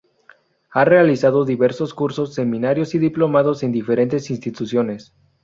[0.71, 5.13] Ha realizado diversos cursos, seminarios y diplomados en diferentes instituciones.